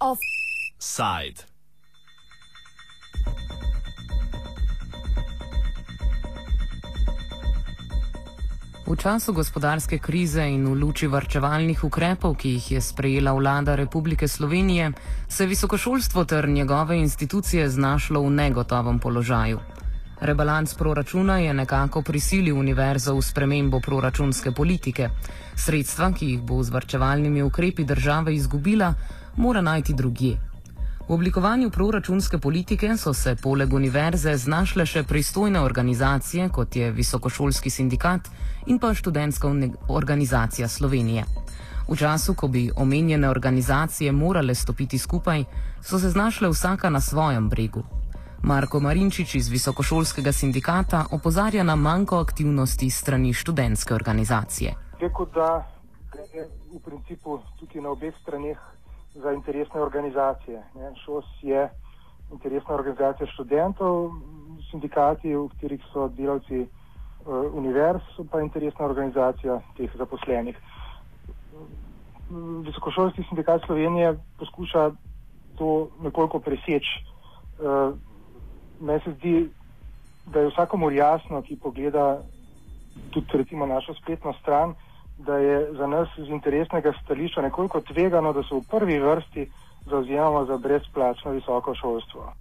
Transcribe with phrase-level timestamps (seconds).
[0.00, 1.44] Offside.
[8.86, 14.28] V času gospodarske krize in v luči varčevalnih ukrepov, ki jih je sprejela vlada Republike
[14.28, 14.92] Slovenije,
[15.28, 19.60] se visokošolstvo ter njegove institucije znašlo v negotovem položaju.
[20.22, 25.08] Rebalans proračuna je nekako prisilil univerzo v spremembo proračunske politike.
[25.56, 28.94] Sredstva, ki jih bo z varčevalnimi ukrepi država izgubila,
[29.36, 30.36] mora najti drugje.
[31.08, 37.70] V oblikovanju proračunske politike so se poleg univerze znašle še pristojne organizacije, kot je Visokošolski
[37.70, 38.30] sindikat
[38.66, 39.50] in pa študentska
[39.88, 41.24] organizacija Slovenije.
[41.88, 45.44] V času, ko bi omenjene organizacije morale stopiti skupaj,
[45.82, 47.82] so se znašle vsaka na svojem bregu.
[48.44, 54.74] Marko Marinčič iz Visokošolskega sindikata opozarja na manjko aktivnosti strani študentske organizacije.
[55.00, 55.66] Rekel, da
[56.34, 58.58] je v principu tudi na obeh straneh
[59.14, 60.62] za interesne organizacije.
[60.74, 60.90] Ne.
[61.04, 61.68] ŠOS je
[62.32, 64.10] interesna organizacija študentov,
[64.70, 70.58] sindikati, v katerih so delavci uh, univerz, pa interesna organizacija teh zaposlenih.
[72.66, 74.90] Visokošolski sindikat Slovenije poskuša
[75.54, 77.06] to nekoliko preseči.
[78.82, 79.48] Meni se zdi,
[80.26, 82.18] da je vsakomur jasno, ki pogleda
[83.10, 84.74] tudi recimo našo spletno stran,
[85.18, 89.50] da je za nas z interesnega stališča nekoliko tvegano, da se v prvi vrsti
[89.90, 92.32] zauzemamo za brezplačno visoko šolstvo.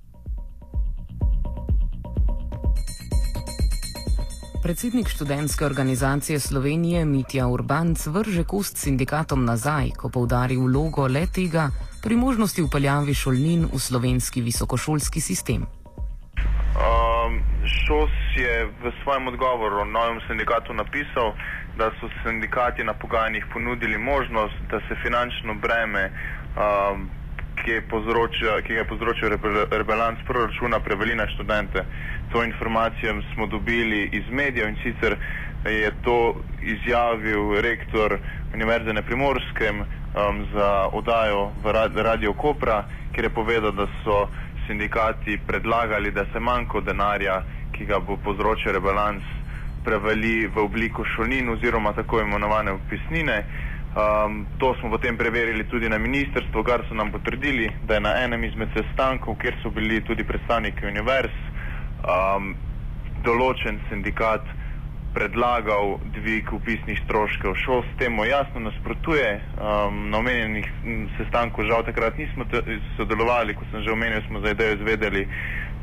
[4.64, 11.70] Predsednik študentske organizacije Slovenije Mitja Urbanc vrže kost sindikatom nazaj, ko povdari vlogo le tega
[12.04, 15.81] pri možnosti upeljavi šolnin v slovenski visokošolski sistem.
[17.66, 21.34] Šos je v svojem odgovoru novemu sindikatu napisal,
[21.78, 27.10] da so sindikati na pogajanjih ponudili možnost, da se finančno breme, um,
[27.56, 27.82] ki, je
[28.66, 29.30] ki je povzročil
[29.72, 31.86] rebalans proračuna, preveli na študente.
[32.32, 35.16] To informacijo smo dobili iz medijev in sicer
[35.66, 38.18] je to izjavil rektor
[38.54, 41.72] Univerze na Primorskem um, za odajo v
[42.04, 42.84] Radio Kopra,
[43.14, 44.28] kjer je povedal, da so
[44.68, 47.42] sindikati predlagali, da se manjko denarja,
[47.72, 49.24] ki ga bo povzročil rebalans
[49.84, 53.44] prevali v obliko šolnin oziroma tako imenovane upisnine.
[53.92, 58.14] Um, to smo potem preverili tudi na ministrstvu, kar so nam potrdili, da je na
[58.24, 61.34] enem izmed sestankov, kjer so bili tudi predstavniki univerz,
[62.08, 62.54] um,
[63.26, 64.48] določen sindikat
[65.14, 67.56] predlagal dvig upisnih stroškov.
[67.56, 69.42] Šol s tem jasno nasprotuje.
[69.60, 70.68] Um, na omenjenih
[71.18, 72.46] sestanku žal takrat nismo
[72.98, 75.28] sodelovali, ko sem že omenil, smo za idejo izvedeli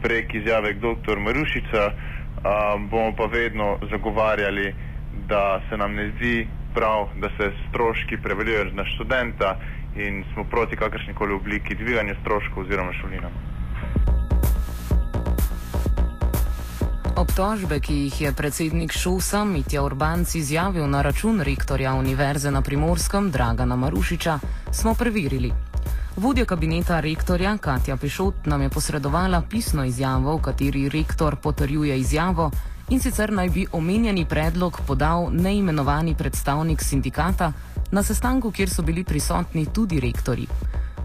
[0.02, 1.18] prek izjave dr.
[1.18, 4.74] Marušica um, bomo pa vedno zagovarjali,
[5.28, 9.56] da se nam ne zdi prav, da se stroški prevelijo na študenta
[9.96, 13.47] in smo proti kakršni koli obliki dviganja stroškov oziroma šolinam.
[17.28, 23.30] Obtožbe, ki jih je predsednik Šusa Mitja Urbanc izjavil na račun rektorja Univerze na Primorskem
[23.30, 24.38] Dragana Marušiča,
[24.72, 25.52] smo preverili.
[26.16, 32.50] Vodja kabineta rektorja Katja Pešot nam je posredovala pisno izjavo, v kateri rektor potrjuje izjavo
[32.88, 37.52] in sicer naj bi omenjeni predlog podal neimenovani predstavnik sindikata
[37.90, 40.46] na sestanku, kjer so bili prisotni tudi rektori.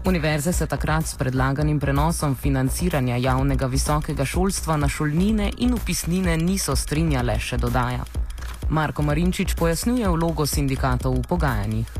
[0.06, 6.76] Univerze se takrat s predlaganim prenosom financiranja javnega visokega šolstva na šolnine in upisnine niso
[6.76, 8.04] strinjale, še dodaja.
[8.68, 11.94] Marko Marinčič pojasnjuje vlogo sindikatov v pogajanjih.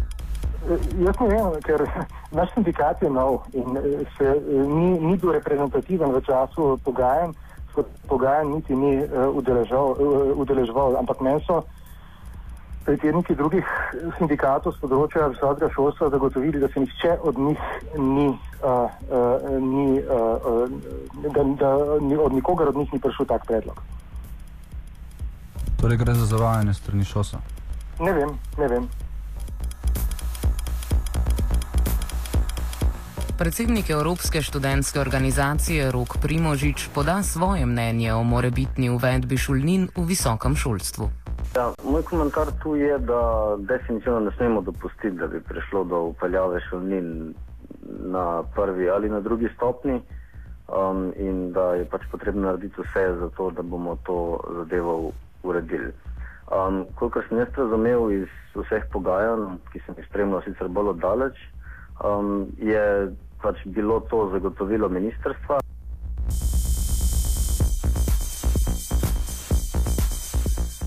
[0.69, 1.87] Jaz ne vem, ker
[2.37, 7.33] naš sindikat je nov in eh, se eh, ni, ni bil reprezentativen v času pogajanj,
[8.09, 9.33] pogajanj niti ni uh,
[10.37, 11.65] udeleževal, ampak meni so
[12.85, 13.65] predsedniki drugih
[14.19, 17.63] sindikatov z področja visokega šolstva zagotovili, da se nihče od njih
[17.99, 18.29] ni,
[18.61, 23.47] uh, uh, ni uh, uh, da, da ni, od nikogar od njih ni prišel tak
[23.49, 23.81] predlog.
[25.81, 27.41] Torej gre za zavajanje strani šosa?
[28.01, 28.87] Ne vem, ne vem.
[33.35, 40.57] Predsednik Evropske študentske organizacije Rok Primožič poda svoje mnenje o morebitni uvedbi šolnin v visokem
[40.57, 41.24] šolstvu.
[41.57, 46.61] Ja, moj komentar tu je, da definitivno ne smemo dopustiti, da bi prišlo do upeljave
[46.61, 47.35] šolnin
[48.01, 50.01] na prvi ali na drugi stopni
[50.69, 55.13] um, in da je pač potrebno narediti vse za to, da bomo to zadevo
[55.43, 55.93] uredili.
[56.51, 61.39] Um, kolikor sem jaz razumel iz vseh pogajanj, ki sem jih spremljal sicer bolj oddaleč,
[62.03, 65.64] um, je pač bilo to zagotovilo ministrstva.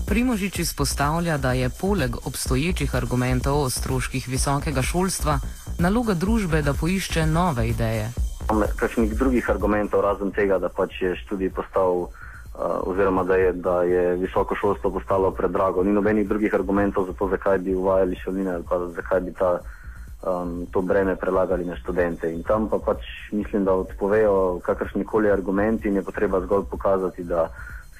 [0.08, 5.38] Primožič izpostavlja, da je poleg obstoječih argumentov o stroških visokega šolstva
[5.78, 8.08] naloga družbe, da poišče nove ideje.
[8.76, 12.08] Kakšnih drugih argumentov, razen tega, da pač je študij postal, uh,
[12.88, 17.28] oziroma da je, da je visoko šolstvo postalo predrago, ni nobenih drugih argumentov za to,
[17.28, 19.58] zakaj bi uvajali šoline ali pa zakaj bi ta,
[20.24, 22.32] um, to breme prelagali na študente.
[22.32, 27.24] In tam pa pač mislim, da odpovejo kakršni koli argumenti in je potreba zgolj pokazati,
[27.24, 27.50] da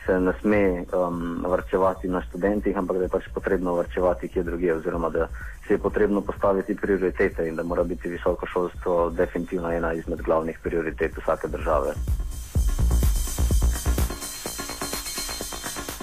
[0.08, 4.75] se ne sme um, vrčevati na študentih, ampak da je pač potrebno vrčevati kje drugje,
[4.75, 5.28] oziroma da
[5.66, 10.58] se je potrebno postaviti prioritete in da mora biti visoko šolstvo definitivno ena izmed glavnih
[10.62, 11.93] prioritet vsake države.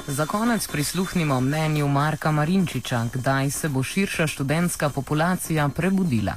[0.07, 6.33] Za konec prisluhnimo mnenju Marka Marinčiča, kdaj se bo širša študentska populacija prebudila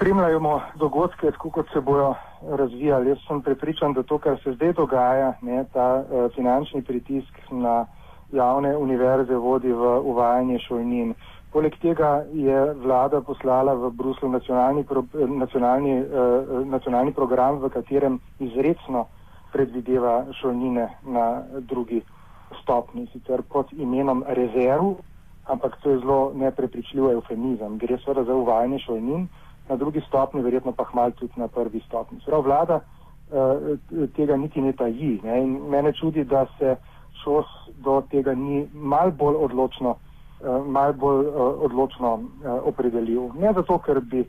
[0.00, 2.14] spremljamo dogodke, tako kot se bodo
[2.48, 3.08] razvijali.
[3.08, 7.86] Jaz sem prepričan, da to, kar se zdaj dogaja, ne, ta uh, finančni pritisk na
[8.32, 11.14] javne univerze vodi v uvajanje šolnin.
[11.52, 18.20] Poleg tega je vlada poslala v Bruslu nacionalni, pro, nacionalni, uh, nacionalni program, v katerem
[18.38, 19.06] izredno
[19.52, 22.02] predvideva šolnine na drugi
[22.62, 24.94] stopni, sicer pod imenom rezerv,
[25.46, 27.78] ampak to je zelo neprepričljiv eufemizem.
[27.78, 29.28] Gre seveda za uvajanje šolnin
[29.70, 32.18] na drugi stopni, verjetno pa hmal tudi na prvi stopni.
[32.20, 33.78] Sprav vlada uh,
[34.16, 35.20] tega niti ne taji.
[35.22, 35.42] Ne?
[35.42, 36.76] In mene čudi, da se
[37.22, 37.46] šos
[37.84, 42.22] do tega ni mal bolj odločno, uh, mal bolj uh, odločno uh,
[42.66, 43.30] opredelil.
[43.38, 44.26] Ne zato, ker bi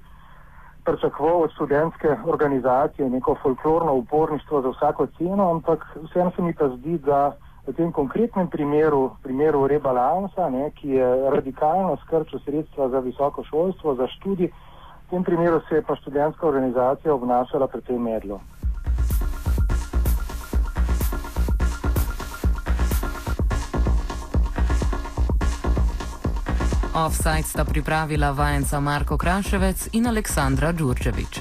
[0.86, 6.68] pričakoval od študentske organizacije neko folklorno uporništvo za vsako ceno, ampak vseeno se mi pa
[6.68, 7.36] zdi, da
[7.68, 13.96] v tem konkretnem primeru, primeru rebalansa, ne, ki je radikalno skrčil sredstva za visoko šolstvo,
[13.96, 14.50] za študij,
[15.12, 18.40] tem primeru se je pa študentska organizacija obnašala precej medlo.
[26.96, 31.40] Offside sta pripravila vajenca Marko Kraševec in Aleksandra Đurčevič.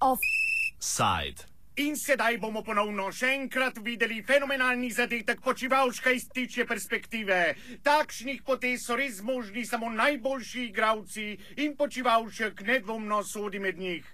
[0.00, 1.51] Offside.
[1.76, 7.38] In sedaj bomo ponovno še enkrat videli fenomenalni zadetek počivalška iz tiče perspektive.
[7.80, 11.30] Takšnih potez so res možni samo najboljši igravci
[11.64, 14.12] in počivalšek nedvomno sodi med njih.